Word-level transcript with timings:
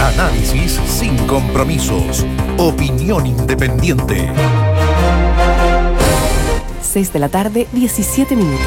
Análisis 0.00 0.80
sin 0.86 1.14
compromisos. 1.26 2.24
Opinión 2.56 3.26
independiente. 3.26 4.30
6 6.80 7.12
de 7.12 7.18
la 7.18 7.28
tarde, 7.28 7.68
17 7.72 8.34
minutos. 8.34 8.66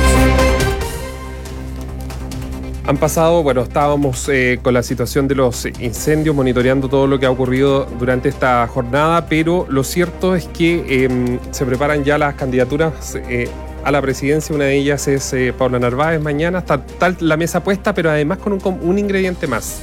Han 2.85 2.97
pasado, 2.97 3.41
bueno, 3.41 3.61
estábamos 3.61 4.29
eh, 4.29 4.59
con 4.61 4.75
la 4.75 4.83
situación 4.83 5.27
de 5.27 5.33
los 5.33 5.65
incendios, 5.65 6.35
monitoreando 6.35 6.87
todo 6.87 7.07
lo 7.07 7.19
que 7.19 7.25
ha 7.25 7.31
ocurrido 7.31 7.85
durante 7.97 8.29
esta 8.29 8.67
jornada, 8.67 9.25
pero 9.25 9.65
lo 9.69 9.83
cierto 9.83 10.35
es 10.35 10.45
que 10.47 11.05
em, 11.05 11.39
se 11.49 11.65
preparan 11.65 12.03
ya 12.03 12.19
las 12.19 12.35
candidaturas 12.35 13.15
eh, 13.15 13.49
a 13.83 13.91
la 13.91 14.01
presidencia. 14.03 14.55
Una 14.55 14.65
de 14.65 14.75
ellas 14.75 15.07
es 15.07 15.33
eh, 15.33 15.51
Paula 15.57 15.79
Narváez 15.79 16.21
mañana. 16.21 16.59
Está 16.59 16.85
tal 16.85 17.17
la 17.21 17.37
mesa 17.37 17.63
puesta, 17.63 17.91
pero 17.95 18.11
además 18.11 18.37
con 18.37 18.53
un, 18.53 18.61
un 18.83 18.99
ingrediente 18.99 19.47
más. 19.47 19.81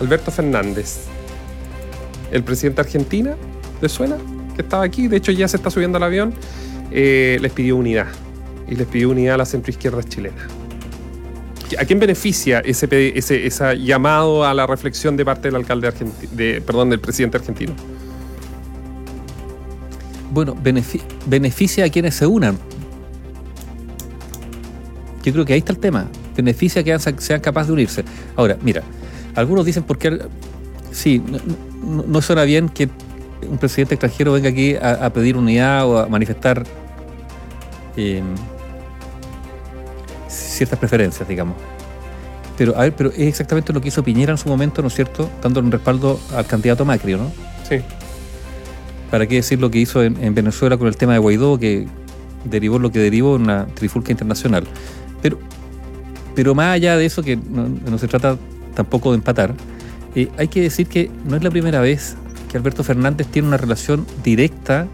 Alberto 0.00 0.30
Fernández, 0.30 1.06
el 2.30 2.44
presidente 2.44 2.82
de 2.82 2.88
Argentina, 2.88 3.36
¿le 3.80 3.88
suena? 3.88 4.16
Que 4.54 4.62
estaba 4.62 4.84
aquí, 4.84 5.08
de 5.08 5.16
hecho 5.16 5.32
ya 5.32 5.48
se 5.48 5.56
está 5.56 5.70
subiendo 5.70 5.96
al 5.96 6.04
avión, 6.04 6.34
les 6.90 7.52
pidió 7.52 7.76
unidad. 7.76 8.06
Y 8.68 8.74
les 8.74 8.86
pidió 8.86 9.10
unidad 9.10 9.34
a 9.34 9.38
la 9.38 9.46
centroizquierda 9.46 10.02
chilena. 10.02 10.46
¿A 11.78 11.84
quién 11.84 11.98
beneficia 11.98 12.60
ese, 12.60 13.78
llamado 13.78 14.44
a 14.44 14.54
la 14.54 14.66
reflexión 14.66 15.16
de 15.16 15.24
parte 15.24 15.48
del 15.48 15.56
alcalde 15.56 15.92
de, 16.32 16.60
perdón, 16.60 16.90
del 16.90 17.00
presidente 17.00 17.36
argentino? 17.36 17.74
Bueno, 20.30 20.56
beneficia 21.26 21.84
a 21.84 21.90
quienes 21.90 22.14
se 22.14 22.26
unan. 22.26 22.58
Yo 25.22 25.32
creo 25.32 25.44
que 25.44 25.52
ahí 25.52 25.58
está 25.58 25.72
el 25.72 25.78
tema. 25.78 26.08
Beneficia 26.36 26.80
a 26.80 26.84
que 26.84 26.98
sean 26.98 27.40
capaces 27.40 27.68
de 27.68 27.72
unirse. 27.72 28.04
Ahora, 28.36 28.56
mira, 28.62 28.82
algunos 29.38 29.64
dicen 29.64 29.84
porque 29.84 30.18
sí, 30.90 31.22
no, 31.82 32.22
suena 32.22 32.44
bien 32.44 32.68
que 32.68 32.88
un 33.48 33.58
presidente 33.58 33.94
extranjero 33.94 34.32
venga 34.32 34.48
aquí 34.48 34.74
a, 34.74 35.10
pedir 35.12 35.36
unidad 35.36 35.86
o 35.86 35.98
a 35.98 36.08
manifestar 36.08 36.64
eh, 37.96 38.22
ciertas 40.28 40.78
preferencias, 40.78 41.28
digamos. 41.28 41.56
Pero, 42.56 42.76
a 42.76 42.80
ver, 42.80 42.96
pero 42.96 43.10
es 43.10 43.20
exactamente 43.20 43.72
lo 43.72 43.80
que 43.80 43.88
hizo 43.88 44.02
Piñera 44.02 44.32
en 44.32 44.38
su 44.38 44.48
momento, 44.48 44.82
¿no 44.82 44.88
es 44.88 44.94
cierto? 44.94 45.30
Dando 45.40 45.60
un 45.60 45.70
respaldo 45.70 46.18
al 46.34 46.44
candidato 46.44 46.84
Macri, 46.84 47.14
¿no? 47.14 47.30
Sí. 47.68 47.76
¿Para 49.10 49.26
qué 49.26 49.36
decir 49.36 49.60
lo 49.60 49.70
que 49.70 49.78
hizo 49.78 50.02
en, 50.02 50.34
Venezuela 50.34 50.76
con 50.76 50.88
el 50.88 50.96
tema 50.96 51.12
de 51.12 51.20
Guaidó, 51.20 51.58
que 51.58 51.86
derivó 52.44 52.80
lo 52.80 52.90
que 52.90 52.98
derivó 52.98 53.36
en 53.36 53.42
una 53.42 53.66
trifulca 53.66 54.10
internacional? 54.10 54.64
Pero, 55.22 55.38
pero 56.34 56.54
más 56.54 56.74
allá 56.74 56.96
de 56.96 57.06
eso, 57.06 57.22
que 57.22 57.36
no, 57.36 57.96
se 57.96 58.08
trata 58.08 58.36
tampoco 58.78 59.10
de 59.10 59.16
empatar, 59.16 59.54
eh, 60.14 60.28
hay 60.38 60.46
que 60.46 60.60
decir 60.60 60.86
que 60.86 61.10
no 61.24 61.34
es 61.34 61.42
la 61.42 61.50
primera 61.50 61.80
vez 61.80 62.14
que 62.48 62.56
Alberto 62.56 62.84
Fernández 62.84 63.26
tiene 63.26 63.48
una 63.48 63.56
relación 63.56 64.06
directa 64.22 64.86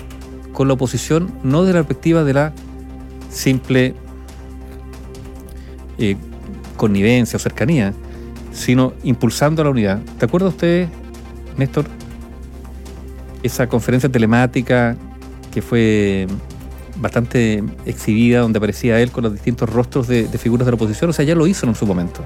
con 0.54 0.68
la 0.68 0.74
oposición, 0.74 1.30
no 1.42 1.64
de 1.64 1.74
la 1.74 1.80
perspectiva 1.80 2.24
de 2.24 2.32
la 2.32 2.54
simple 3.30 3.94
eh, 5.98 6.16
connivencia 6.78 7.36
o 7.36 7.40
cercanía, 7.40 7.92
sino 8.52 8.94
impulsando 9.02 9.62
la 9.62 9.68
unidad. 9.68 10.00
¿Te 10.18 10.24
acuerda 10.24 10.48
usted, 10.48 10.88
Néstor, 11.58 11.84
esa 13.42 13.68
conferencia 13.68 14.08
telemática 14.08 14.96
que 15.52 15.60
fue 15.60 16.26
bastante 16.96 17.62
exhibida, 17.84 18.40
donde 18.40 18.56
aparecía 18.56 18.98
él 18.98 19.10
con 19.10 19.24
los 19.24 19.32
distintos 19.34 19.68
rostros 19.68 20.08
de, 20.08 20.26
figuras 20.38 20.64
de 20.64 20.72
la 20.72 20.76
oposición? 20.76 21.10
O 21.10 21.12
sea, 21.12 21.26
ya 21.26 21.34
lo 21.34 21.46
hizo 21.46 21.66
en 21.66 21.74
su 21.74 21.84
momento. 21.84 22.24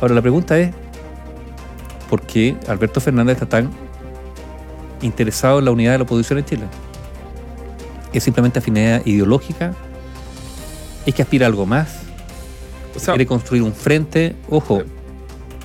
Ahora, 0.00 0.14
la 0.14 0.22
pregunta 0.22 0.58
es, 0.58 0.72
¿por 2.10 2.22
qué 2.22 2.56
Alberto 2.68 3.00
Fernández 3.00 3.34
está 3.34 3.46
tan 3.46 3.70
interesado 5.02 5.58
en 5.58 5.64
la 5.64 5.70
unidad 5.70 5.92
de 5.92 5.98
la 5.98 6.04
oposición 6.04 6.38
en 6.38 6.44
Chile? 6.44 6.64
¿Es 8.12 8.24
simplemente 8.24 8.58
afinidad 8.58 9.04
ideológica? 9.04 9.74
¿Es 11.04 11.14
que 11.14 11.22
aspira 11.22 11.46
a 11.46 11.48
algo 11.48 11.66
más? 11.66 12.06
quiere 13.04 13.26
construir 13.26 13.62
un 13.62 13.72
frente. 13.72 14.34
Ojo, 14.48 14.82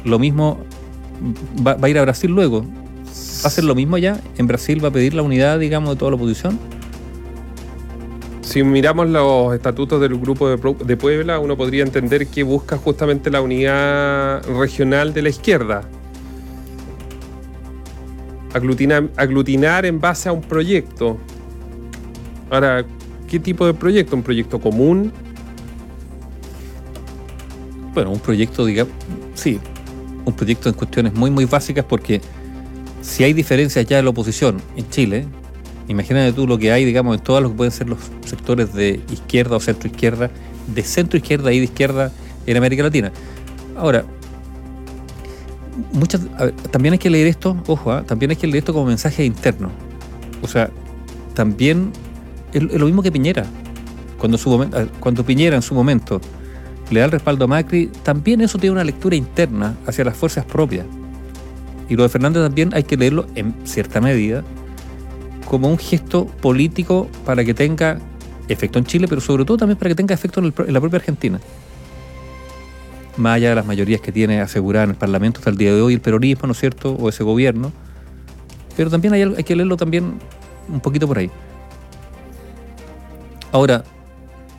lo 0.03 0.19
mismo 0.19 0.59
va, 1.65 1.77
a 1.81 1.89
ir 1.89 1.97
a 1.97 2.01
Brasil 2.01 2.31
luego. 2.31 2.61
¿Va 2.63 3.45
a 3.45 3.47
hacer 3.47 3.63
lo 3.63 3.75
mismo 3.75 3.95
allá? 3.95 4.19
¿En 4.37 4.47
Brasil 4.47 4.83
va 4.83 4.89
a 4.89 4.91
pedir 4.91 5.13
la 5.13 5.21
unidad, 5.21 5.59
digamos, 5.59 5.91
de 5.91 5.95
toda 5.97 6.11
la 6.11 6.17
oposición? 6.17 6.59
Si 8.51 8.63
miramos 8.63 9.07
los 9.07 9.53
estatutos 9.53 10.01
del 10.01 10.17
Grupo 10.17 10.49
de, 10.49 10.97
Puebla, 10.97 11.39
uno 11.39 11.55
podría 11.55 11.83
entender 11.83 12.27
que 12.27 12.43
busca 12.43 12.77
justamente 12.77 13.31
la 13.31 13.41
unidad 13.41 14.45
regional 14.45 15.13
de 15.13 15.21
la 15.21 15.29
izquierda. 15.29 15.83
Aglutinar, 18.53 19.09
aglutinar 19.15 19.85
en 19.85 20.01
base 20.01 20.27
a 20.27 20.33
un 20.33 20.41
proyecto. 20.41 21.17
Ahora, 22.49 22.85
¿qué 23.29 23.39
tipo 23.39 23.65
de 23.65 23.73
proyecto? 23.73 24.17
¿Un 24.17 24.23
proyecto 24.23 24.59
común? 24.59 25.13
bueno, 27.93 28.11
un 28.11 28.19
proyecto, 28.19 28.65
digamos, 28.65 28.93
sí, 29.33 29.59
un 30.25 30.33
proyecto 30.33 30.69
en 30.69 30.75
cuestiones 30.75 31.13
muy, 31.13 31.29
muy 31.29 31.45
básicas 31.45 31.85
porque 31.85 32.21
si 33.01 33.23
hay 33.23 33.33
diferencias 33.33 33.85
ya 33.85 33.99
en 33.99 34.05
la 34.05 34.11
oposición 34.11 34.61
en 34.75 34.89
Chile, 34.89 35.25
imagínate 35.87 36.33
tú 36.33 36.47
lo 36.47 36.57
que 36.57 36.71
hay, 36.71 36.85
digamos, 36.85 37.17
en 37.17 37.23
todos 37.23 37.41
los 37.41 37.51
que 37.51 37.57
pueden 37.57 37.71
ser 37.71 37.89
los 37.89 37.99
sectores 38.25 38.73
de 38.73 39.01
izquierda 39.11 39.55
o 39.55 39.59
centro 39.59 39.89
izquierda, 39.89 40.29
de 40.73 40.83
centro 40.83 41.17
izquierda 41.17 41.51
y 41.51 41.59
de 41.59 41.65
izquierda 41.65 42.11
en 42.45 42.57
América 42.57 42.83
Latina. 42.83 43.11
Ahora, 43.77 44.05
muchas, 45.93 46.21
también 46.71 46.93
hay 46.93 46.99
que 46.99 47.09
leer 47.09 47.27
esto, 47.27 47.57
ojo, 47.67 47.91
¿ah? 47.91 48.03
también 48.03 48.31
hay 48.31 48.37
que 48.37 48.47
leer 48.47 48.57
esto 48.57 48.73
como 48.73 48.85
mensaje 48.85 49.25
interno. 49.25 49.69
O 50.41 50.47
sea, 50.47 50.69
también 51.33 51.91
es, 52.53 52.61
lo 52.61 52.85
mismo 52.85 53.01
que 53.01 53.11
Piñera. 53.11 53.45
Cuando, 54.17 54.37
su, 54.37 54.69
cuando 54.99 55.25
Piñera 55.25 55.55
en 55.55 55.61
su 55.61 55.73
momento 55.73 56.21
le 56.91 56.99
da 56.99 57.05
el 57.05 57.11
respaldo 57.11 57.45
a 57.45 57.47
Macri, 57.47 57.87
también 58.03 58.41
eso 58.41 58.57
tiene 58.57 58.73
una 58.73 58.83
lectura 58.83 59.15
interna 59.15 59.75
hacia 59.87 60.03
las 60.03 60.15
fuerzas 60.15 60.45
propias. 60.45 60.85
Y 61.89 61.95
lo 61.95 62.03
de 62.03 62.09
Fernández 62.09 62.43
también 62.43 62.69
hay 62.73 62.83
que 62.83 62.97
leerlo 62.97 63.25
en 63.35 63.53
cierta 63.63 63.99
medida 63.99 64.43
como 65.51 65.67
un 65.67 65.77
gesto 65.77 66.27
político 66.27 67.09
para 67.25 67.43
que 67.43 67.53
tenga 67.53 67.99
efecto 68.47 68.79
en 68.79 68.85
Chile, 68.85 69.09
pero 69.09 69.19
sobre 69.19 69.43
todo 69.43 69.57
también 69.57 69.77
para 69.77 69.89
que 69.89 69.95
tenga 69.95 70.15
efecto 70.15 70.39
en, 70.39 70.53
la 70.73 70.79
propia 70.79 70.99
Argentina. 70.99 71.41
Más 73.17 73.35
allá 73.35 73.49
de 73.49 73.55
las 73.55 73.65
mayorías 73.65 73.99
que 73.99 74.13
tiene 74.13 74.39
asegurada 74.39 74.85
en 74.85 74.91
el 74.91 74.95
Parlamento 74.95 75.39
hasta 75.39 75.49
el 75.49 75.57
día 75.57 75.75
de 75.75 75.81
hoy 75.81 75.93
el 75.93 75.99
peronismo, 75.99 76.47
¿no 76.47 76.53
es 76.53 76.57
cierto?, 76.57 76.93
o 76.93 77.09
ese 77.09 77.25
gobierno. 77.25 77.73
Pero 78.77 78.89
también 78.89 79.13
hay, 79.13 79.23
hay 79.23 79.43
que 79.43 79.53
leerlo 79.53 79.75
también 79.75 80.19
un 80.69 80.79
poquito 80.79 81.05
por 81.05 81.17
ahí. 81.17 81.29
Ahora, 83.51 83.83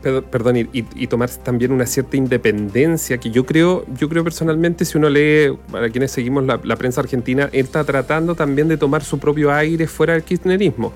perdón, 0.02 0.68
y, 0.72 1.06
tomar 1.06 1.30
también 1.30 1.72
una 1.72 1.86
cierta 1.86 2.16
independencia 2.16 3.18
que 3.18 3.30
yo 3.30 3.46
creo, 3.46 3.86
yo 3.96 4.08
creo 4.08 4.24
personalmente, 4.24 4.84
si 4.84 4.98
uno 4.98 5.08
lee, 5.08 5.56
para 5.70 5.90
quienes 5.90 6.10
seguimos 6.10 6.44
la, 6.44 6.76
prensa 6.76 7.00
argentina, 7.00 7.48
él 7.52 7.64
está 7.66 7.84
tratando 7.84 8.34
también 8.34 8.68
de 8.68 8.76
tomar 8.76 9.04
su 9.04 9.18
propio 9.18 9.52
aire 9.52 9.86
fuera 9.86 10.14
del 10.14 10.22
kirchnerismo. 10.22 10.92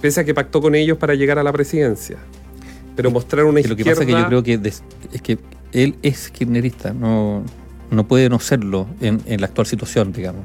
Pese 0.00 0.20
a 0.20 0.24
que 0.24 0.34
pactó 0.34 0.60
con 0.60 0.74
ellos 0.74 0.98
para 0.98 1.14
llegar 1.14 1.38
a 1.38 1.42
la 1.42 1.52
presidencia. 1.52 2.18
Pero 2.96 3.10
mostrar 3.10 3.44
una 3.44 3.60
izquierda... 3.60 3.78
Lo 3.78 3.84
que 3.84 3.90
pasa 3.90 4.02
es 4.02 4.06
que 4.06 4.12
yo 4.12 4.26
creo 4.26 4.42
que 4.42 4.68
es 5.12 5.22
que 5.22 5.38
él 5.72 5.96
es 6.02 6.30
kirchnerista, 6.30 6.92
no, 6.92 7.42
no 7.90 8.06
puede 8.06 8.28
no 8.28 8.38
serlo 8.38 8.86
en, 9.00 9.20
en 9.26 9.40
la 9.40 9.46
actual 9.46 9.66
situación, 9.66 10.12
digamos. 10.12 10.44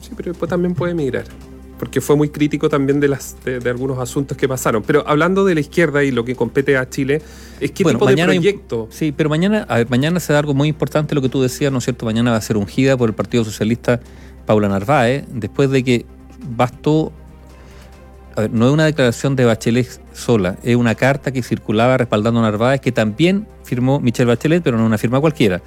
Sí, 0.00 0.10
pero 0.16 0.32
después 0.32 0.48
también 0.48 0.74
puede 0.74 0.92
emigrar 0.92 1.24
porque 1.78 2.00
fue 2.00 2.16
muy 2.16 2.28
crítico 2.28 2.68
también 2.68 3.00
de, 3.00 3.08
las, 3.08 3.36
de, 3.44 3.68
algunos 3.68 3.98
asuntos 3.98 4.36
que 4.36 4.48
pasaron. 4.48 4.82
Pero 4.82 5.04
hablando 5.06 5.44
de 5.44 5.54
la 5.54 5.60
izquierda 5.60 6.04
y 6.04 6.10
lo 6.10 6.24
que 6.24 6.36
compete 6.36 6.76
a 6.76 6.88
Chile, 6.88 7.20
es 7.60 7.70
qué 7.70 7.84
tipo 7.84 8.06
de 8.06 8.16
proyecto. 8.16 8.88
sí, 8.90 9.12
pero 9.12 9.28
mañana, 9.28 9.66
a 9.68 9.78
ver, 9.78 9.90
mañana 9.90 10.20
se 10.20 10.32
da 10.32 10.38
algo 10.38 10.54
muy 10.54 10.68
importante, 10.68 11.14
lo 11.14 11.22
que 11.22 11.28
tú 11.28 11.42
decías, 11.42 11.72
¿no 11.72 11.78
es 11.78 11.84
cierto? 11.84 12.06
Mañana 12.06 12.30
va 12.30 12.36
a 12.36 12.40
ser 12.40 12.56
ungida 12.56 12.96
por 12.96 13.08
el 13.08 13.14
Partido 13.14 13.44
Socialista 13.44 14.00
Paula 14.46 14.68
Narváez, 14.68 15.24
después 15.32 15.70
de 15.70 15.82
que 15.82 16.06
bastó. 16.56 17.12
A 18.36 18.42
ver, 18.42 18.52
no 18.52 18.66
es 18.66 18.72
una 18.72 18.84
declaración 18.84 19.36
de 19.36 19.44
Bachelet 19.44 20.00
sola, 20.12 20.56
es 20.62 20.74
una 20.76 20.94
carta 20.94 21.32
que 21.32 21.42
circulaba 21.42 21.96
respaldando 21.96 22.40
a 22.40 22.42
Narváez, 22.42 22.80
que 22.80 22.92
también 22.92 23.46
firmó 23.62 24.00
Michelle 24.00 24.26
Bachelet, 24.26 24.62
pero 24.62 24.76
no 24.76 24.86
una 24.86 24.98
firma 24.98 25.20
cualquiera. 25.20 25.62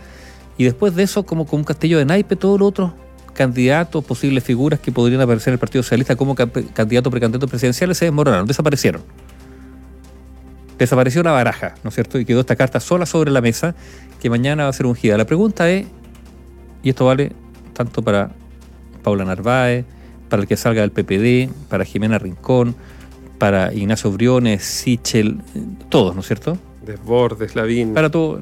Y 0.57 0.63
después 0.63 0.95
de 0.95 1.03
eso, 1.03 1.23
como 1.23 1.45
con 1.45 1.59
un 1.59 1.63
castillo 1.63 1.97
de 1.97 2.05
naipe, 2.05 2.35
todo 2.35 2.57
lo 2.57 2.65
otro 2.65 2.93
candidatos, 3.37 4.03
posibles 4.03 4.43
figuras 4.43 4.79
que 4.79 4.91
podrían 4.91 5.21
aparecer 5.21 5.51
en 5.51 5.53
el 5.53 5.59
Partido 5.59 5.83
Socialista 5.83 6.15
como 6.15 6.35
candidatos 6.35 7.11
precandidatos 7.11 7.49
presidenciales 7.49 7.97
se 7.97 8.05
desmoronaron, 8.05 8.47
desaparecieron. 8.47 9.03
Desapareció 10.77 11.23
la 11.23 11.31
baraja, 11.31 11.75
¿no 11.83 11.89
es 11.89 11.95
cierto? 11.95 12.19
Y 12.19 12.25
quedó 12.25 12.41
esta 12.41 12.55
carta 12.55 12.79
sola 12.79 13.05
sobre 13.05 13.31
la 13.31 13.39
mesa 13.39 13.75
que 14.19 14.29
mañana 14.29 14.63
va 14.63 14.69
a 14.69 14.73
ser 14.73 14.87
ungida. 14.87 15.17
La 15.17 15.25
pregunta 15.25 15.69
es, 15.69 15.85
y 16.83 16.89
esto 16.89 17.05
vale 17.05 17.31
tanto 17.73 18.01
para 18.01 18.31
Paula 19.03 19.23
Narváez, 19.23 19.85
para 20.29 20.41
el 20.41 20.47
que 20.47 20.57
salga 20.57 20.81
del 20.81 20.91
PPD, 20.91 21.51
para 21.69 21.85
Jimena 21.85 22.17
Rincón, 22.17 22.75
para 23.37 23.73
Ignacio 23.73 24.11
Briones, 24.11 24.63
Sichel, 24.63 25.37
todos, 25.89 26.15
¿no 26.15 26.21
es 26.21 26.27
cierto? 26.27 26.57
Desbordes, 26.85 27.55
Lavín. 27.55 27.93
Para 27.93 28.09
todo. 28.09 28.39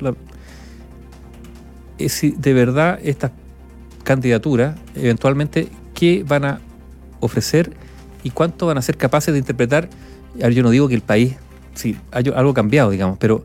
es 1.98 2.14
si 2.14 2.32
de 2.32 2.54
verdad 2.54 3.00
estas 3.04 3.32
candidaturas, 4.06 4.78
eventualmente, 4.96 5.68
qué 5.94 6.24
van 6.26 6.46
a 6.46 6.62
ofrecer 7.20 7.74
y 8.24 8.30
cuánto 8.30 8.68
van 8.68 8.78
a 8.78 8.82
ser 8.82 8.96
capaces 8.96 9.34
de 9.34 9.40
interpretar. 9.40 9.90
Yo 10.36 10.64
no 10.64 10.70
digo 10.70 10.88
que 10.88 10.96
el 10.96 11.02
país, 11.02 11.36
sí, 11.74 11.98
hay 12.12 12.32
algo 12.34 12.54
cambiado, 12.54 12.92
digamos, 12.92 13.18
pero 13.18 13.44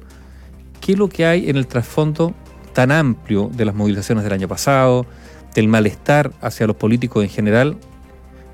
¿qué 0.80 0.92
es 0.92 0.98
lo 0.98 1.08
que 1.08 1.26
hay 1.26 1.50
en 1.50 1.56
el 1.56 1.66
trasfondo 1.66 2.34
tan 2.72 2.92
amplio 2.92 3.50
de 3.52 3.64
las 3.64 3.74
movilizaciones 3.74 4.22
del 4.22 4.32
año 4.32 4.46
pasado, 4.46 5.06
del 5.54 5.66
malestar 5.66 6.32
hacia 6.40 6.66
los 6.68 6.76
políticos 6.76 7.24
en 7.24 7.30
general? 7.30 7.76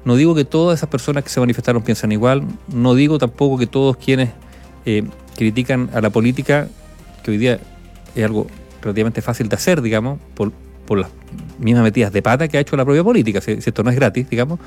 No 0.04 0.14
digo 0.14 0.34
que 0.34 0.44
todas 0.44 0.78
esas 0.78 0.88
personas 0.88 1.24
que 1.24 1.30
se 1.30 1.40
manifestaron 1.40 1.82
piensan 1.82 2.12
igual, 2.12 2.44
no 2.68 2.94
digo 2.94 3.18
tampoco 3.18 3.58
que 3.58 3.66
todos 3.66 3.96
quienes 3.96 4.30
eh, 4.84 5.04
critican 5.36 5.90
a 5.92 6.00
la 6.00 6.10
política, 6.10 6.68
que 7.24 7.32
hoy 7.32 7.38
día 7.38 7.58
es 8.14 8.24
algo 8.24 8.46
relativamente 8.80 9.20
fácil 9.20 9.48
de 9.48 9.56
hacer, 9.56 9.82
digamos, 9.82 10.20
por, 10.34 10.52
por 10.86 10.98
las 10.98 11.10
mismas 11.58 11.82
metidas 11.84 12.12
de 12.12 12.22
pata 12.22 12.48
que 12.48 12.58
ha 12.58 12.60
hecho 12.60 12.76
la 12.76 12.84
propia 12.84 13.02
política, 13.04 13.40
si, 13.40 13.60
si 13.60 13.70
esto 13.70 13.82
no 13.82 13.90
es 13.90 13.96
gratis, 13.96 14.28
digamos. 14.28 14.58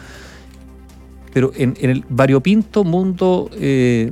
Pero 1.33 1.51
en, 1.55 1.75
en 1.79 1.89
el 1.91 2.05
variopinto 2.09 2.83
mundo 2.83 3.49
eh, 3.53 4.11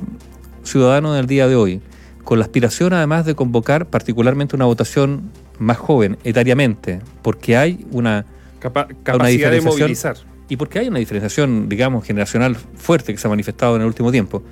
ciudadano 0.63 1.13
del 1.13 1.25
día 1.27 1.47
de 1.47 1.55
hoy, 1.55 1.81
con 2.23 2.39
la 2.39 2.45
aspiración 2.45 2.93
además 2.93 3.25
de 3.25 3.35
convocar 3.35 3.85
particularmente 3.87 4.55
una 4.55 4.65
votación 4.65 5.31
más 5.59 5.77
joven, 5.77 6.17
etariamente, 6.23 6.99
porque 7.23 7.57
hay 7.57 7.85
una, 7.91 8.25
Capa- 8.59 8.87
capacidad 9.03 9.49
de 9.49 9.61
movilizar. 9.61 10.17
y 10.49 10.57
porque 10.57 10.79
hay 10.79 10.87
una 10.89 10.99
diferenciación, 10.99 11.67
digamos, 11.69 12.05
generacional 12.05 12.55
fuerte 12.55 13.11
que 13.13 13.17
se 13.17 13.27
ha 13.27 13.29
manifestado 13.29 13.75
en 13.75 13.81
el 13.81 13.87
último 13.87 14.11
tiempo, 14.11 14.43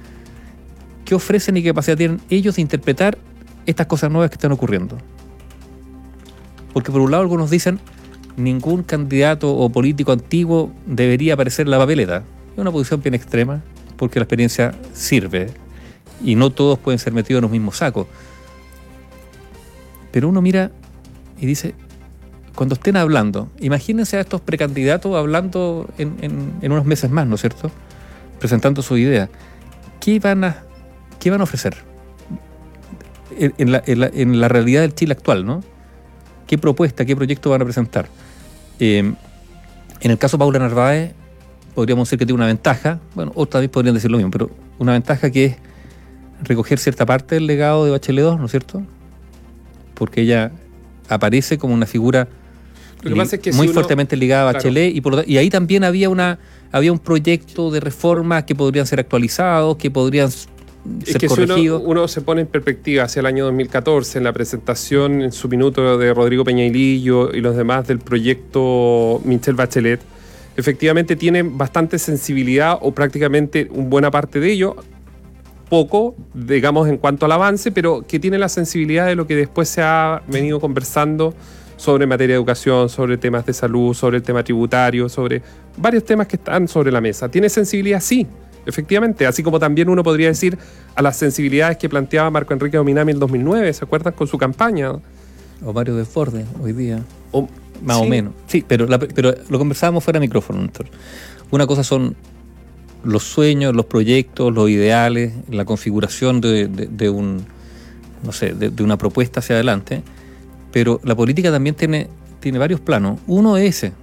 ¿qué 1.03 1.13
ofrecen 1.13 1.57
y 1.57 1.61
qué 1.61 1.69
capacidad 1.69 1.97
tienen 1.97 2.19
ellos 2.31 2.55
de 2.55 2.61
interpretar 2.63 3.17
estas 3.67 3.85
cosas 3.85 4.09
nuevas 4.09 4.31
que 4.31 4.35
están 4.35 4.51
ocurriendo? 4.53 4.97
Porque 6.73 6.91
por 6.91 7.01
un 7.01 7.11
lado 7.11 7.21
algunos 7.21 7.49
dicen, 7.51 7.79
ningún 8.37 8.83
candidato 8.83 9.55
o 9.55 9.69
político 9.69 10.11
antiguo 10.11 10.71
debería 10.85 11.33
aparecer 11.35 11.65
en 11.67 11.71
la 11.71 11.77
papeleta. 11.77 12.23
Es 12.53 12.59
una 12.59 12.71
posición 12.71 13.01
bien 13.01 13.13
extrema, 13.15 13.61
porque 13.97 14.19
la 14.19 14.23
experiencia 14.23 14.73
sirve 14.93 15.49
y 16.23 16.35
no 16.35 16.49
todos 16.49 16.79
pueden 16.79 16.99
ser 16.99 17.13
metidos 17.13 17.39
en 17.39 17.43
los 17.43 17.51
mismos 17.51 17.77
sacos. 17.77 18.07
Pero 20.11 20.29
uno 20.29 20.41
mira 20.41 20.71
y 21.39 21.45
dice, 21.45 21.75
cuando 22.55 22.75
estén 22.75 22.95
hablando, 22.97 23.49
imagínense 23.59 24.17
a 24.17 24.21
estos 24.21 24.39
precandidatos 24.41 25.15
hablando 25.15 25.89
en, 25.97 26.15
en- 26.21 26.53
en 26.61 26.71
unos 26.71 26.85
meses 26.85 27.11
más, 27.11 27.27
¿no 27.27 27.35
es 27.35 27.41
cierto? 27.41 27.69
Presentando 28.39 28.81
su 28.81 28.97
idea. 28.97 29.29
¿Qué 29.99 30.19
van 30.19 30.43
a, 30.45 30.63
qué 31.19 31.31
van 31.31 31.41
a 31.41 31.43
ofrecer? 31.43 31.75
En, 33.37 33.71
la, 33.71 33.83
la- 33.85 34.09
en 34.13 34.39
la 34.39 34.47
realidad 34.47 34.81
del 34.81 34.95
Chile 34.95 35.13
actual, 35.13 35.45
¿no? 35.45 35.61
¿Qué 36.47 36.57
propuesta, 36.57 37.03
qué 37.05 37.15
proyecto 37.15 37.49
van 37.49 37.61
a 37.61 37.65
presentar? 37.65 38.07
Eh, 38.79 39.13
en 40.01 40.11
el 40.11 40.17
caso 40.17 40.37
de 40.37 40.39
Paula 40.39 40.59
Narváez, 40.59 41.13
podríamos 41.73 42.07
decir 42.07 42.19
que 42.19 42.25
tiene 42.25 42.35
una 42.37 42.47
ventaja, 42.47 42.99
bueno, 43.15 43.31
otra 43.35 43.59
vez 43.59 43.69
podrían 43.69 43.95
decir 43.95 44.11
lo 44.11 44.17
mismo, 44.17 44.31
pero 44.31 44.49
una 44.79 44.91
ventaja 44.93 45.29
que 45.31 45.45
es 45.45 45.55
recoger 46.43 46.79
cierta 46.79 47.05
parte 47.05 47.35
del 47.35 47.47
legado 47.47 47.85
de 47.85 47.91
Bachelet 47.91 48.23
2, 48.23 48.39
¿no 48.39 48.45
es 48.45 48.51
cierto? 48.51 48.83
Porque 49.93 50.21
ella 50.21 50.51
aparece 51.09 51.57
como 51.57 51.73
una 51.73 51.85
figura 51.85 52.27
Lo 52.97 53.03
que 53.03 53.09
li- 53.09 53.15
pasa 53.15 53.35
es 53.37 53.41
que 53.41 53.51
muy 53.51 53.67
si 53.67 53.71
uno- 53.71 53.73
fuertemente 53.73 54.15
ligada 54.17 54.49
a 54.49 54.53
claro. 54.53 54.57
Bachelet 54.69 54.95
y, 54.95 55.01
por 55.01 55.23
y 55.27 55.37
ahí 55.37 55.49
también 55.49 55.83
había 55.83 56.09
una 56.09 56.39
había 56.71 56.91
un 56.91 56.99
proyecto 56.99 57.71
de 57.71 57.79
reformas 57.79 58.43
que 58.43 58.53
podrían 58.55 58.85
ser 58.85 58.99
actualizados, 58.99 59.77
que 59.77 59.89
podrían 59.89 60.29
Es 61.05 61.17
que 61.17 61.27
si 61.29 61.69
uno, 61.69 62.07
se 62.07 62.21
pone 62.21 62.41
en 62.41 62.47
perspectiva 62.47 63.03
hacia 63.03 63.19
el 63.19 63.25
año 63.25 63.45
2014, 63.45 64.19
en 64.19 64.23
la 64.23 64.33
presentación 64.33 65.21
en 65.21 65.31
su 65.31 65.49
minuto 65.49 65.97
de 65.97 66.13
Rodrigo 66.13 66.43
Peñailillo 66.43 67.33
y 67.33 67.41
los 67.41 67.55
demás 67.55 67.87
del 67.87 67.99
proyecto 67.99 69.21
Michelle 69.25 69.57
Bachelet, 69.57 69.99
efectivamente 70.55 71.15
tienen 71.15 71.57
bastante 71.57 71.97
sensibilidad 71.97 72.77
o 72.81 72.91
prácticamente 72.93 73.67
una 73.71 73.89
buena 73.89 74.11
parte 74.11 74.39
de 74.39 74.51
ello, 74.51 74.75
poco, 75.69 76.15
digamos, 76.33 76.87
en 76.87 76.97
cuanto 76.97 77.25
al 77.25 77.31
avance, 77.31 77.71
pero 77.71 78.05
que 78.07 78.19
tiene 78.19 78.37
la 78.37 78.49
sensibilidad 78.49 79.07
de 79.07 79.15
lo 79.15 79.25
que 79.25 79.35
después 79.35 79.67
se 79.67 79.81
ha 79.81 80.21
venido 80.27 80.59
conversando 80.59 81.33
sobre 81.77 82.05
materia 82.05 82.35
de 82.35 82.37
educación, 82.37 82.89
sobre 82.89 83.17
temas 83.17 83.45
de 83.45 83.53
salud, 83.53 83.93
sobre 83.93 84.17
el 84.17 84.23
tema 84.23 84.43
tributario, 84.43 85.09
sobre 85.09 85.41
varios 85.77 86.05
temas 86.05 86.27
que 86.27 86.35
están 86.37 86.67
sobre 86.67 86.91
la 86.91 87.01
mesa. 87.01 87.29
¿Tiene 87.29 87.49
sensibilidad? 87.49 87.99
Sí, 87.99 88.27
efectivamente. 88.65 89.25
Así 89.27 89.43
como 89.43 89.59
también 89.59 89.89
uno 89.89 90.03
podría 90.03 90.27
decir 90.27 90.57
a 90.95 91.01
las 91.01 91.17
sensibilidades 91.17 91.77
que 91.77 91.89
planteaba 91.89 92.29
Marco 92.31 92.53
Enrique 92.53 92.77
Dominami 92.77 93.11
en 93.13 93.19
2009, 93.19 93.73
¿se 93.73 93.83
acuerdan? 93.85 94.13
Con 94.13 94.27
su 94.27 94.37
campaña. 94.37 94.91
O 95.65 95.73
Mario 95.73 95.95
Desbordes 95.95 96.45
hoy 96.61 96.73
día. 96.73 97.01
O- 97.31 97.47
Más 97.83 97.97
o 97.97 98.05
menos. 98.05 98.33
Sí, 98.47 98.63
pero, 98.67 98.85
la- 98.87 98.99
pero 98.99 99.33
lo 99.49 99.57
conversábamos 99.57 100.03
fuera 100.03 100.19
de 100.19 100.25
micrófono, 100.25 100.61
Néstor. 100.61 100.87
Una 101.51 101.65
cosa 101.67 101.83
son 101.83 102.15
los 103.03 103.23
sueños, 103.23 103.75
los 103.75 103.85
proyectos, 103.85 104.53
los 104.53 104.69
ideales, 104.69 105.33
la 105.49 105.63
configuración 105.65 106.41
de, 106.41 106.67
de- 106.67 106.87
de 106.87 107.09
un, 107.09 107.45
no 108.23 108.31
sé, 108.31 108.53
de, 108.53 108.69
de 108.69 108.83
una 108.83 108.97
propuesta 108.97 109.39
hacia 109.39 109.55
adelante. 109.55 110.01
Pero 110.71 110.99
la 111.03 111.15
política 111.15 111.51
también 111.51 111.75
tiene, 111.75 112.07
tiene 112.39 112.57
varios 112.59 112.79
planos. 112.81 113.19
Uno 113.27 113.55
es 113.57 113.77
ese, 113.77 113.93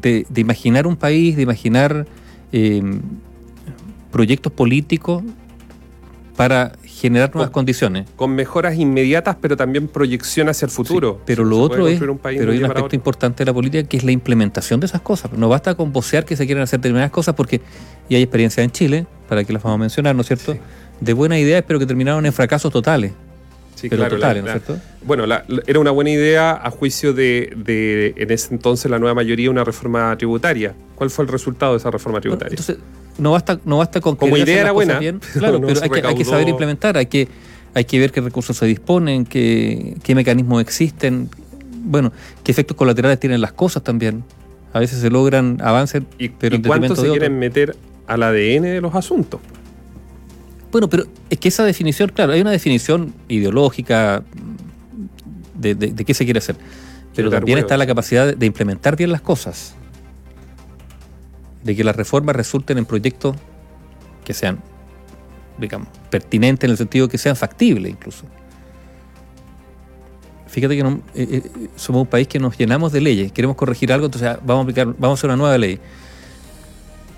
de, 0.00 0.24
de 0.28 0.40
imaginar 0.40 0.86
un 0.86 0.96
país, 0.96 1.36
de 1.36 1.42
imaginar 1.42 2.06
eh, 2.52 2.82
proyectos 4.10 4.52
políticos 4.52 5.22
para 6.36 6.72
generar 6.84 7.30
nuevas 7.34 7.50
Con- 7.50 7.60
condiciones. 7.60 8.06
Con 8.16 8.30
mejoras 8.34 8.74
inmediatas, 8.76 9.36
pero 9.40 9.56
también 9.56 9.88
proyección 9.88 10.48
hacia 10.48 10.64
el 10.66 10.70
futuro. 10.70 11.14
Sí, 11.18 11.22
pero 11.26 11.44
lo 11.44 11.58
otro 11.60 11.86
es, 11.86 11.92
construir 11.94 12.10
un 12.10 12.18
país 12.18 12.38
pero 12.38 12.52
hay 12.52 12.58
un 12.58 12.64
aspecto 12.64 12.96
importante 12.96 13.38
de 13.38 13.46
la 13.46 13.52
política 13.52 13.86
que 13.86 13.96
es 13.98 14.04
la 14.04 14.12
implementación 14.12 14.80
de 14.80 14.86
esas 14.86 15.02
cosas. 15.02 15.32
No 15.32 15.48
basta 15.48 15.74
con 15.74 15.92
vocear 15.92 16.24
que 16.24 16.36
se 16.36 16.46
quieren 16.46 16.62
hacer 16.62 16.80
determinadas 16.80 17.10
cosas 17.10 17.34
porque, 17.34 17.60
y 18.08 18.14
hay 18.14 18.22
experiencias 18.22 18.64
en 18.64 18.70
Chile, 18.70 19.06
para 19.28 19.44
que 19.44 19.52
las 19.52 19.62
vamos 19.62 19.76
a 19.76 19.80
mencionar, 19.80 20.14
¿no 20.14 20.22
es 20.22 20.28
cierto? 20.28 20.54
Sí. 20.54 20.60
De 21.00 21.12
buenas 21.12 21.38
ideas, 21.38 21.62
pero 21.66 21.78
que 21.78 21.86
terminaron 21.86 22.24
en 22.24 22.32
fracasos 22.32 22.72
totales. 22.72 23.12
Sí, 23.74 23.88
pero 23.88 24.00
claro, 24.02 24.16
totales, 24.16 24.44
la- 24.44 24.50
¿no 24.52 24.56
es 24.58 24.64
cierto? 24.64 24.82
Bueno, 25.04 25.26
la- 25.26 25.44
era 25.66 25.78
una 25.78 25.90
buena 25.90 26.10
idea 26.10 26.52
a 26.52 26.70
juicio 26.70 27.12
de, 27.12 27.52
de, 27.56 28.14
en 28.16 28.30
ese 28.30 28.54
entonces, 28.54 28.90
la 28.90 28.98
nueva 28.98 29.14
mayoría, 29.14 29.50
una 29.50 29.64
reforma 29.64 30.16
tributaria. 30.16 30.74
¿Cuál 30.94 31.10
fue 31.10 31.24
el 31.24 31.30
resultado 31.30 31.72
de 31.72 31.78
esa 31.78 31.90
reforma 31.90 32.18
Bueno, 32.20 32.36
tributaria? 32.38 32.52
entonces, 32.58 32.76
no 33.20 33.32
basta, 33.32 33.60
no 33.64 33.78
basta 33.78 34.00
con 34.00 34.16
Como 34.16 34.36
idea 34.36 34.44
hacer 34.44 34.58
era 34.58 34.72
buena, 34.72 34.98
bien, 34.98 35.20
claro, 35.38 35.58
no 35.58 35.66
pero 35.68 35.80
hay 35.82 35.90
que, 35.90 35.96
hay 36.06 36.14
que 36.14 36.22
recaudó- 36.24 36.30
saber 36.30 36.48
implementar, 36.48 36.96
hay 36.96 37.06
que, 37.06 37.28
hay 37.74 37.84
que 37.84 37.98
ver 38.00 38.10
qué 38.10 38.20
recursos 38.20 38.56
se 38.56 38.66
disponen, 38.66 39.24
qué, 39.24 39.96
qué 40.02 40.14
mecanismos 40.14 40.60
existen, 40.62 41.28
bueno, 41.84 42.12
qué 42.42 42.50
efectos 42.52 42.76
colaterales 42.76 43.20
tienen 43.20 43.40
las 43.40 43.52
cosas 43.52 43.82
también. 43.84 44.24
A 44.72 44.78
veces 44.78 45.00
se 45.00 45.10
logran 45.10 45.58
avances, 45.62 46.02
¿Y, 46.18 46.28
pero 46.30 46.56
y 46.56 46.62
cuánto 46.62 46.94
se 46.96 47.02
de 47.02 47.10
quieren 47.10 47.38
meter 47.38 47.76
al 48.06 48.22
ADN 48.22 48.62
de 48.62 48.80
los 48.80 48.94
asuntos? 48.94 49.40
Bueno, 50.70 50.88
pero 50.88 51.04
es 51.28 51.38
que 51.38 51.48
esa 51.48 51.64
definición, 51.64 52.10
claro, 52.14 52.32
hay 52.32 52.40
una 52.40 52.52
definición 52.52 53.12
ideológica 53.28 54.22
de, 55.54 55.74
de- 55.74 55.88
de 55.88 56.04
qué 56.04 56.14
se 56.14 56.24
quiere 56.24 56.38
hacer. 56.38 56.56
Pero 57.14 57.28
también 57.30 57.56
huevos. 57.56 57.66
está 57.68 57.76
la 57.76 57.86
capacidad 57.86 58.34
de 58.36 58.46
implementar 58.46 58.96
bien 58.96 59.10
las 59.10 59.20
cosas. 59.20 59.74
De 61.64 61.76
que 61.76 61.84
las 61.84 61.94
reformas 61.96 62.34
resulten 62.36 62.78
en 62.78 62.86
proyectos 62.86 63.36
que 64.24 64.32
sean, 64.34 64.60
digamos, 65.58 65.88
pertinentes 66.10 66.64
en 66.66 66.70
el 66.72 66.76
sentido 66.76 67.08
que 67.08 67.18
sean 67.18 67.36
factibles 67.36 67.90
incluso. 67.92 68.24
Fíjate 70.46 70.76
que 70.76 70.82
no- 70.82 71.00
eh, 71.14 71.42
eh, 71.44 71.68
somos 71.76 72.02
un 72.02 72.08
país 72.08 72.26
que 72.26 72.38
nos 72.40 72.56
llenamos 72.58 72.92
de 72.92 73.00
leyes, 73.00 73.30
queremos 73.30 73.56
corregir 73.56 73.92
algo, 73.92 74.06
entonces 74.06 74.28
ah, 74.28 74.40
vamos 74.44 74.62
a 74.62 74.64
aplicar, 74.64 74.86
vamos 74.98 75.18
a 75.18 75.20
hacer 75.20 75.28
una 75.30 75.36
nueva 75.36 75.56
ley. 75.58 75.78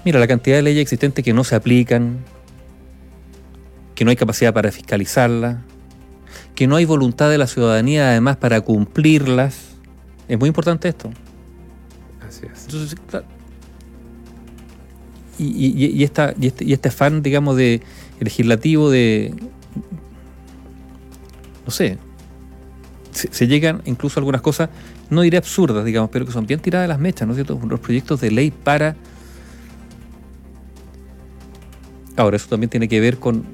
Mira, 0.05 0.19
la 0.21 0.27
cantidad 0.27 0.57
de 0.57 0.63
leyes 0.63 0.83
existentes 0.83 1.25
que 1.25 1.33
no 1.33 1.43
se 1.45 1.55
aplican, 1.55 2.19
que 3.95 4.05
no 4.05 4.11
hay 4.11 4.17
capacidad 4.17 4.53
para 4.53 4.71
fiscalizarlas, 4.71 5.59
que 6.55 6.67
no 6.67 6.77
hay 6.77 6.85
voluntad 6.85 7.31
de 7.31 7.39
la 7.39 7.47
ciudadanía 7.47 8.11
además 8.11 8.37
para 8.37 8.61
cumplirlas. 8.61 9.77
Es 10.29 10.39
muy 10.39 10.49
importante 10.49 10.89
esto. 10.89 11.11
Así 12.27 12.45
es. 12.53 12.65
Entonces, 12.65 12.99
claro. 13.09 13.27
Y, 15.43 16.03
esta, 16.05 16.35
y, 16.41 16.47
este, 16.47 16.65
y 16.65 16.73
este 16.73 16.89
afán, 16.89 17.23
digamos, 17.23 17.57
de 17.57 17.83
legislativo 18.21 18.91
de. 18.91 19.35
No 21.65 21.71
sé. 21.71 21.99
Se, 23.11 23.33
se 23.33 23.47
llegan 23.47 23.83
incluso 23.85 24.19
algunas 24.21 24.41
cosas, 24.41 24.71
no 25.11 25.21
diré 25.21 25.37
absurdas, 25.37 25.85
digamos, 25.85 26.09
pero 26.11 26.25
que 26.25 26.33
son 26.33 26.47
bien 26.47 26.61
tiradas 26.61 26.89
las 26.89 26.99
mechas, 26.99 27.27
¿no 27.27 27.35
es 27.35 27.37
cierto? 27.37 27.61
Los 27.69 27.81
proyectos 27.81 28.21
de 28.21 28.31
ley 28.31 28.51
para. 28.51 28.97
Ahora, 32.17 32.37
eso 32.37 32.49
también 32.49 32.71
tiene 32.71 32.89
que 32.89 33.01
ver 33.01 33.19
con 33.19 33.45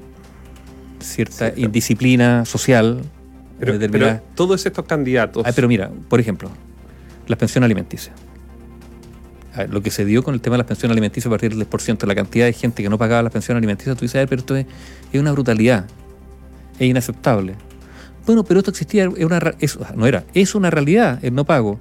cierta 0.99 1.53
indisciplina 1.55 2.45
social. 2.45 3.01
Pero 3.59 4.21
todos 4.35 4.65
estos 4.65 4.85
candidatos. 4.85 5.43
Ah, 5.45 5.51
pero 5.53 5.67
mira, 5.67 5.91
por 6.07 6.19
ejemplo, 6.19 6.49
las 7.27 7.37
pensiones 7.37 7.65
alimenticias. 7.65 8.15
Lo 9.67 9.81
que 9.81 9.91
se 9.91 10.05
dio 10.05 10.23
con 10.23 10.33
el 10.33 10.41
tema 10.41 10.55
de 10.55 10.59
las 10.59 10.67
pensiones 10.67 10.93
alimenticias 10.93 11.27
a 11.27 11.29
partir 11.29 11.55
del 11.55 11.67
10%, 11.69 12.05
la 12.05 12.15
cantidad 12.15 12.45
de 12.45 12.53
gente 12.53 12.83
que 12.83 12.89
no 12.89 12.97
pagaba 12.97 13.23
las 13.23 13.31
pensiones 13.31 13.59
alimenticias, 13.59 13.95
tú 13.97 14.05
dices, 14.05 14.25
pero 14.29 14.39
esto 14.39 14.55
es, 14.55 14.65
una 15.13 15.31
brutalidad, 15.31 15.85
es 16.79 16.87
inaceptable. 16.87 17.55
Bueno, 18.25 18.43
pero 18.43 18.59
esto 18.59 18.71
existía, 18.71 19.05
es 19.17 19.25
una, 19.25 19.39
es- 19.59 19.77
no 19.95 20.05
era, 20.05 20.23
es 20.33 20.55
una 20.55 20.69
realidad 20.69 21.19
el 21.23 21.33
no 21.33 21.45
pago. 21.45 21.79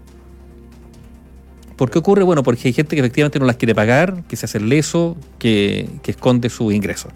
¿Por 1.77 1.91
qué 1.91 1.99
ocurre? 1.99 2.25
Bueno, 2.25 2.43
porque 2.43 2.69
hay 2.69 2.73
gente 2.73 2.97
que 2.97 3.01
efectivamente 3.01 3.39
no 3.39 3.47
las 3.47 3.57
quiere 3.57 3.75
pagar, 3.75 4.25
que 4.29 4.35
se 4.35 4.47
hace 4.47 4.59
leso, 4.59 5.17
que, 5.39 5.89
que 6.03 6.11
esconde 6.11 6.51
sus 6.51 6.73
ingresos. 6.73 7.13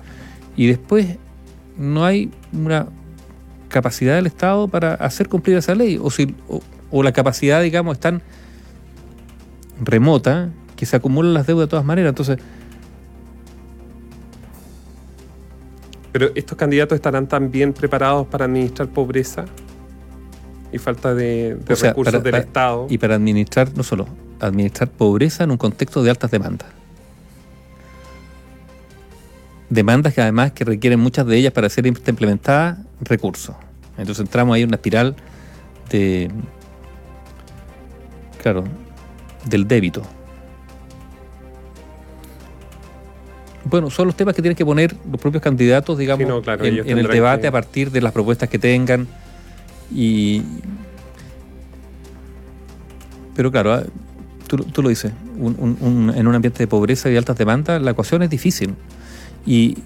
Y 0.57 0.67
después 0.69 1.17
no 1.77 2.05
hay 2.05 2.31
una 2.53 2.87
capacidad 3.69 4.15
del 4.15 4.27
Estado 4.27 4.69
para 4.69 4.95
hacer 4.95 5.29
cumplir 5.29 5.57
esa 5.57 5.75
ley. 5.75 5.99
O, 6.01 6.11
si, 6.11 6.35
o, 6.93 7.03
la 7.03 7.11
capacidad, 7.13 7.61
digamos, 7.61 7.95
es 7.95 8.01
tan 8.01 8.23
remota 9.85 10.49
que 10.77 10.87
se 10.87 10.97
acumulan 10.97 11.35
las 11.35 11.47
deudas 11.47 11.67
de 11.67 11.71
todas 11.71 11.85
maneras. 11.85 12.11
Entonces, 12.11 12.39
Pero 16.13 16.31
estos 16.35 16.59
candidatos 16.59 16.97
estarán 16.97 17.27
también 17.27 17.73
preparados 17.73 18.27
para 18.27 18.45
administrar 18.45 18.87
pobreza 18.89 19.47
y 20.71 20.77
falta 20.79 21.15
de, 21.15 21.55
de 21.55 21.73
O 21.73 21.77
sea, 21.77 21.91
recursos 21.91 22.13
para- 22.13 22.23
del 22.23 22.31
para- 22.33 22.45
Estado. 22.45 22.87
y 22.91 22.99
para 22.99 23.15
administrar, 23.15 23.71
no 23.75 23.83
solo, 23.83 24.07
administrar 24.39 24.91
pobreza 24.91 25.45
en 25.45 25.53
un 25.53 25.57
contexto 25.57 26.03
de 26.03 26.11
altas 26.11 26.31
demandas. 26.31 26.69
Demandas 29.71 30.13
que 30.13 30.21
además 30.21 30.53
que 30.53 30.65
requieren 30.65 31.01
muchas 31.01 31.27
de 31.27 31.39
ellas 31.39 31.53
para 31.55 31.71
ser 31.71 31.87
implementadas 31.87 32.77
recursos. 33.01 33.57
Entonces 33.97 34.21
entramos 34.21 34.55
ahí 34.55 34.63
en 34.63 34.69
una 34.69 34.77
espiral 34.77 35.17
de, 35.89 36.31
claro, 38.43 38.65
del 39.47 39.67
débito. 39.67 40.03
Bueno, 43.65 43.91
son 43.91 44.07
los 44.09 44.17
temas 44.17 44.35
que 44.35 44.43
tienen 44.43 44.57
que 44.57 44.65
poner 44.67 44.95
los 45.11 45.21
propios 45.21 45.43
candidatos, 45.43 45.97
digamos, 45.97 46.25
Sí, 46.25 46.29
no, 46.29 46.43
claro, 46.43 46.65
en, 46.65 46.99
el 46.99 47.07
debate 47.09 47.43
que- 47.43 47.47
a 47.49 47.53
partir 47.53 47.91
de 47.91 48.01
las 48.01 48.13
propuestas 48.13 48.49
que 48.49 48.59
tengan. 48.59 49.07
Y, 49.95 50.43
pero 53.37 53.51
claro, 53.53 53.73
ah, 53.75 53.83
tú, 54.49 54.59
tú 54.59 54.83
lo 54.83 54.89
dices, 54.89 55.13
un- 55.39 55.57
un- 55.59 55.77
un- 55.81 56.15
en 56.15 56.27
un 56.27 56.35
ambiente 56.35 56.59
de 56.59 56.67
pobreza 56.67 57.09
y 57.09 57.13
de 57.13 57.19
altas 57.19 57.39
demandas, 57.39 57.81
la 57.81 57.93
ecuación 57.93 58.23
es 58.23 58.31
difícil. 58.31 58.75
Y, 59.47 59.79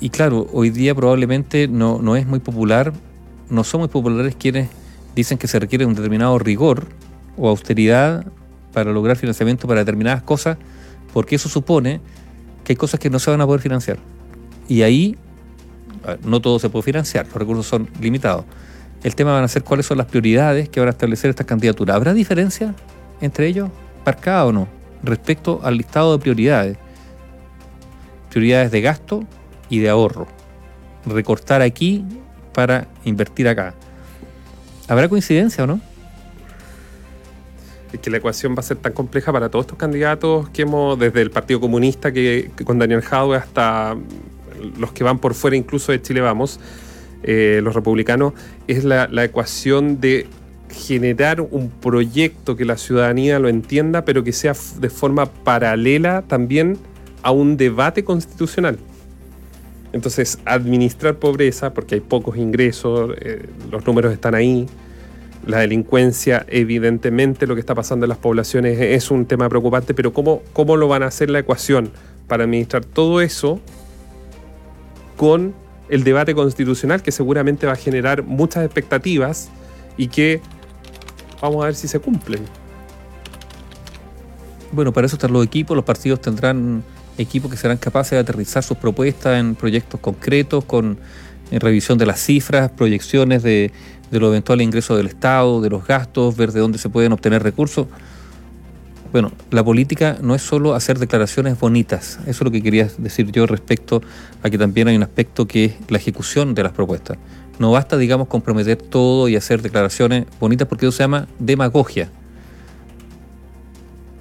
y 0.00 0.10
claro, 0.10 0.46
hoy 0.52 0.70
día 0.70 0.94
probablemente 0.94 1.68
no, 1.68 2.00
no 2.02 2.16
es 2.16 2.26
muy 2.26 2.38
popular, 2.40 2.92
no 3.48 3.64
son 3.64 3.80
muy 3.80 3.88
populares 3.88 4.36
quienes 4.38 4.68
dicen 5.14 5.38
que 5.38 5.48
se 5.48 5.58
requiere 5.58 5.86
un 5.86 5.94
determinado 5.94 6.38
rigor 6.38 6.86
o 7.38 7.48
austeridad 7.48 8.26
para 8.76 8.92
lograr 8.92 9.16
financiamiento 9.16 9.66
para 9.66 9.80
determinadas 9.80 10.22
cosas, 10.22 10.58
porque 11.14 11.36
eso 11.36 11.48
supone 11.48 12.02
que 12.62 12.74
hay 12.74 12.76
cosas 12.76 13.00
que 13.00 13.08
no 13.08 13.18
se 13.18 13.30
van 13.30 13.40
a 13.40 13.46
poder 13.46 13.62
financiar. 13.62 13.96
Y 14.68 14.82
ahí 14.82 15.16
no 16.22 16.42
todo 16.42 16.58
se 16.58 16.68
puede 16.68 16.82
financiar, 16.82 17.24
los 17.24 17.36
recursos 17.36 17.66
son 17.66 17.88
limitados. 18.02 18.44
El 19.02 19.14
tema 19.14 19.32
van 19.32 19.44
a 19.44 19.48
ser 19.48 19.64
cuáles 19.64 19.86
son 19.86 19.96
las 19.96 20.08
prioridades 20.08 20.68
que 20.68 20.78
van 20.78 20.90
a 20.90 20.92
establecer 20.92 21.30
estas 21.30 21.46
candidaturas. 21.46 21.96
¿Habrá 21.96 22.12
diferencia 22.12 22.74
entre 23.22 23.46
ellos, 23.46 23.70
marcada 24.04 24.44
o 24.44 24.52
no, 24.52 24.68
respecto 25.02 25.58
al 25.64 25.78
listado 25.78 26.12
de 26.12 26.18
prioridades? 26.18 26.76
Prioridades 28.28 28.70
de 28.72 28.82
gasto 28.82 29.24
y 29.70 29.78
de 29.78 29.88
ahorro. 29.88 30.26
Recortar 31.06 31.62
aquí 31.62 32.04
para 32.52 32.88
invertir 33.06 33.48
acá. 33.48 33.72
¿Habrá 34.86 35.08
coincidencia 35.08 35.64
o 35.64 35.66
no? 35.66 35.80
Que 37.98 38.10
la 38.10 38.18
ecuación 38.18 38.54
va 38.54 38.60
a 38.60 38.62
ser 38.62 38.76
tan 38.78 38.92
compleja 38.92 39.32
para 39.32 39.48
todos 39.48 39.64
estos 39.64 39.78
candidatos 39.78 40.48
que 40.50 40.62
hemos, 40.62 40.98
desde 40.98 41.22
el 41.22 41.30
Partido 41.30 41.60
Comunista 41.60 42.12
que, 42.12 42.50
con 42.64 42.78
Daniel 42.78 43.02
Jadwe 43.02 43.36
hasta 43.36 43.96
los 44.78 44.92
que 44.92 45.04
van 45.04 45.18
por 45.18 45.34
fuera 45.34 45.56
incluso 45.56 45.92
de 45.92 46.00
Chile 46.00 46.20
Vamos, 46.20 46.60
eh, 47.22 47.60
los 47.62 47.74
republicanos, 47.74 48.32
es 48.66 48.84
la, 48.84 49.08
la 49.08 49.24
ecuación 49.24 50.00
de 50.00 50.26
generar 50.70 51.40
un 51.40 51.70
proyecto 51.70 52.56
que 52.56 52.64
la 52.64 52.76
ciudadanía 52.76 53.38
lo 53.38 53.48
entienda, 53.48 54.04
pero 54.04 54.24
que 54.24 54.32
sea 54.32 54.54
de 54.80 54.90
forma 54.90 55.26
paralela 55.26 56.22
también 56.26 56.78
a 57.22 57.30
un 57.30 57.56
debate 57.56 58.04
constitucional. 58.04 58.78
Entonces, 59.92 60.38
administrar 60.44 61.16
pobreza, 61.16 61.72
porque 61.72 61.96
hay 61.96 62.00
pocos 62.00 62.36
ingresos, 62.36 63.16
eh, 63.20 63.46
los 63.70 63.86
números 63.86 64.12
están 64.12 64.34
ahí, 64.34 64.66
la 65.46 65.58
delincuencia, 65.58 66.44
evidentemente 66.48 67.46
lo 67.46 67.54
que 67.54 67.60
está 67.60 67.74
pasando 67.74 68.04
en 68.04 68.08
las 68.08 68.18
poblaciones 68.18 68.78
es 68.80 69.10
un 69.10 69.26
tema 69.26 69.48
preocupante, 69.48 69.94
pero 69.94 70.12
¿cómo, 70.12 70.42
cómo 70.52 70.76
lo 70.76 70.88
van 70.88 71.04
a 71.04 71.06
hacer 71.06 71.30
la 71.30 71.38
ecuación 71.38 71.90
para 72.26 72.44
administrar 72.44 72.84
todo 72.84 73.20
eso 73.20 73.60
con 75.16 75.54
el 75.88 76.02
debate 76.02 76.34
constitucional 76.34 77.00
que 77.00 77.12
seguramente 77.12 77.66
va 77.66 77.74
a 77.74 77.76
generar 77.76 78.24
muchas 78.24 78.64
expectativas 78.64 79.48
y 79.96 80.08
que 80.08 80.40
vamos 81.40 81.62
a 81.62 81.66
ver 81.66 81.76
si 81.76 81.86
se 81.86 82.00
cumplen? 82.00 82.42
Bueno, 84.72 84.92
para 84.92 85.06
eso 85.06 85.14
están 85.14 85.32
los 85.32 85.44
equipos, 85.44 85.76
los 85.76 85.84
partidos 85.84 86.20
tendrán 86.20 86.82
equipos 87.18 87.50
que 87.50 87.56
serán 87.56 87.78
capaces 87.78 88.10
de 88.10 88.18
aterrizar 88.18 88.64
sus 88.64 88.76
propuestas 88.76 89.38
en 89.38 89.54
proyectos 89.54 90.00
concretos, 90.00 90.64
con 90.64 90.98
en 91.50 91.60
revisión 91.60 91.98
de 91.98 92.06
las 92.06 92.20
cifras, 92.20 92.70
proyecciones 92.70 93.42
de, 93.42 93.72
de 94.10 94.20
los 94.20 94.28
eventuales 94.30 94.64
ingresos 94.64 94.96
del 94.96 95.06
Estado, 95.06 95.60
de 95.60 95.70
los 95.70 95.86
gastos, 95.86 96.36
ver 96.36 96.52
de 96.52 96.60
dónde 96.60 96.78
se 96.78 96.88
pueden 96.88 97.12
obtener 97.12 97.42
recursos. 97.42 97.86
Bueno, 99.12 99.32
la 99.50 99.64
política 99.64 100.18
no 100.20 100.34
es 100.34 100.42
solo 100.42 100.74
hacer 100.74 100.98
declaraciones 100.98 101.58
bonitas, 101.58 102.18
eso 102.22 102.30
es 102.30 102.40
lo 102.42 102.50
que 102.50 102.62
quería 102.62 102.88
decir 102.98 103.30
yo 103.30 103.46
respecto 103.46 104.02
a 104.42 104.50
que 104.50 104.58
también 104.58 104.88
hay 104.88 104.96
un 104.96 105.02
aspecto 105.02 105.46
que 105.46 105.66
es 105.66 105.74
la 105.88 105.96
ejecución 105.96 106.54
de 106.54 106.62
las 106.62 106.72
propuestas. 106.72 107.16
No 107.58 107.70
basta, 107.70 107.96
digamos, 107.96 108.28
comprometer 108.28 108.76
todo 108.76 109.28
y 109.28 109.36
hacer 109.36 109.62
declaraciones 109.62 110.26
bonitas 110.38 110.68
porque 110.68 110.86
eso 110.86 110.92
se 110.96 111.04
llama 111.04 111.26
demagogia. 111.38 112.10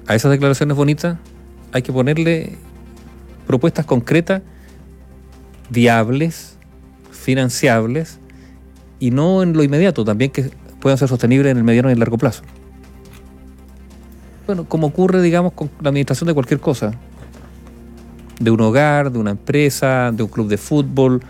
A 0.07 0.15
esas 0.15 0.31
declaraciones 0.31 0.77
bonitas 0.77 1.17
hay 1.73 1.81
que 1.81 1.91
ponerle 1.91 2.57
propuestas 3.47 3.85
concretas, 3.85 4.43
viables, 5.69 6.54
financiables 7.25 8.19
y 8.99 9.09
no 9.09 9.41
en 9.41 9.53
lo 9.53 9.63
inmediato, 9.63 10.05
también 10.05 10.29
que 10.29 10.51
puedan 10.79 10.99
ser 10.99 11.09
sostenibles 11.09 11.51
en 11.51 11.57
el 11.57 11.63
mediano 11.63 11.89
y 11.89 11.93
el 11.93 11.99
largo 11.99 12.19
plazo. 12.19 12.43
Bueno, 14.45 14.65
como 14.65 14.87
ocurre, 14.87 15.23
digamos, 15.23 15.53
con 15.53 15.71
la 15.81 15.89
administración 15.89 16.27
de 16.27 16.35
cualquier 16.35 16.59
cosa, 16.59 16.91
de 18.39 18.51
un 18.51 18.61
hogar, 18.61 19.11
de 19.11 19.17
una 19.17 19.31
empresa, 19.31 20.11
de 20.13 20.21
un 20.21 20.29
club 20.29 20.47
de 20.47 20.57
fútbol. 20.57 21.23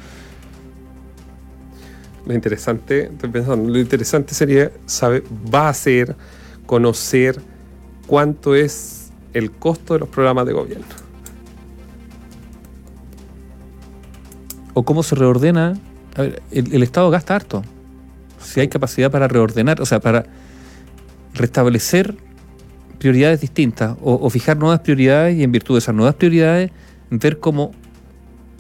Lo 2.26 2.34
interesante, 2.34 3.10
lo 3.22 3.80
interesante 3.80 4.34
sería 4.34 4.72
saber, 4.86 5.24
va 5.54 5.70
a 5.70 5.74
ser 5.74 6.14
conocer 6.66 7.40
cuánto 8.06 8.54
es 8.54 9.12
el 9.34 9.50
costo 9.52 9.94
de 9.94 10.02
los 10.02 10.10
programas 10.10 10.46
de 10.46 10.52
gobierno. 10.52 11.05
O 14.76 14.84
cómo 14.84 15.02
se 15.02 15.16
reordena. 15.16 15.80
A 16.16 16.22
ver, 16.22 16.44
el, 16.52 16.84
Estado 16.84 17.10
gasta 17.10 17.36
harto. 17.36 17.64
Si 18.40 18.60
hay 18.60 18.68
capacidad 18.68 19.10
para 19.10 19.28
reordenar, 19.28 19.82
o 19.82 19.86
sea, 19.88 20.00
para 20.00 20.28
restablecer 21.34 22.16
prioridades 23.00 23.42
distintas 23.42 23.98
o, 24.02 24.14
o 24.14 24.30
fijar 24.30 24.58
nuevas 24.58 24.82
prioridades 24.82 25.36
y 25.36 25.44
en 25.44 25.52
virtud 25.52 25.76
de 25.76 25.80
esas 25.80 25.96
nuevas 25.96 26.16
prioridades 26.16 26.72
ver 27.10 27.40
cómo 27.40 27.72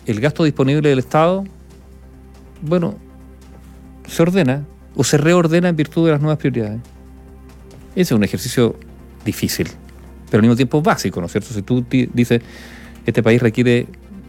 el 0.05 0.19
gasto 0.19 0.43
disponible 0.43 0.89
del 0.89 0.99
Estado, 0.99 1.45
bueno, 2.61 2.95
se 4.07 4.21
ordena 4.21 4.65
o 4.95 5.03
se 5.03 5.17
reordena 5.17 5.69
en 5.69 5.75
virtud 5.75 6.05
de 6.05 6.11
las 6.11 6.21
nuevas 6.21 6.37
prioridades. 6.37 6.79
Ese 7.91 8.01
es 8.01 8.11
un 8.11 8.23
ejercicio 8.23 8.75
difícil, 9.23 9.67
pero 10.29 10.37
al 10.37 10.41
mismo 10.41 10.55
tiempo 10.55 10.81
básico, 10.81 11.19
¿no 11.19 11.27
es 11.27 11.31
cierto? 11.31 11.53
Si 11.53 11.61
tú 11.61 11.85
dices, 11.89 12.41
este 13.05 13.23
país 13.23 13.41
requiere 13.41 13.87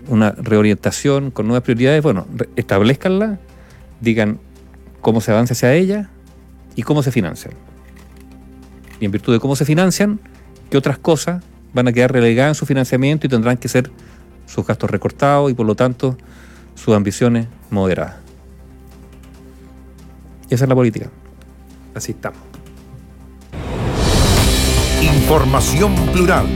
una 0.08 0.30
reorientación 0.32 1.30
con 1.30 1.46
nuevas 1.46 1.62
prioridades, 1.62 2.02
bueno, 2.02 2.26
establezcanla, 2.56 3.38
digan 4.00 4.38
cómo 5.00 5.20
se 5.20 5.32
avanza 5.32 5.54
hacia 5.54 5.74
ella 5.74 6.10
y 6.74 6.82
cómo 6.82 7.02
se 7.02 7.10
financian. 7.10 7.54
Y 9.00 9.04
en 9.04 9.10
virtud 9.10 9.32
de 9.32 9.40
cómo 9.40 9.56
se 9.56 9.64
financian, 9.64 10.20
qué 10.70 10.76
otras 10.76 10.98
cosas 10.98 11.42
van 11.72 11.88
a 11.88 11.92
quedar 11.92 12.12
relegadas 12.12 12.50
en 12.50 12.54
su 12.54 12.66
financiamiento 12.66 13.26
y 13.26 13.30
tendrán 13.30 13.56
que 13.56 13.68
ser 13.68 13.90
sus 14.46 14.66
gastos 14.66 14.90
recortados 14.90 15.50
y 15.50 15.54
por 15.54 15.66
lo 15.66 15.74
tanto 15.74 16.16
sus 16.74 16.94
ambiciones 16.94 17.48
moderadas. 17.70 18.16
Esa 20.48 20.64
es 20.64 20.68
la 20.68 20.74
política. 20.74 21.10
Así 21.94 22.12
estamos. 22.12 22.40
Información 25.02 25.94
plural. 26.12 26.46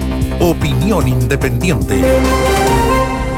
Opinión 0.41 1.09
independiente. 1.09 2.01